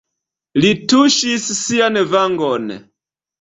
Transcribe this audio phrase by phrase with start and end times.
[0.63, 2.67] Li tuŝis sian vangon.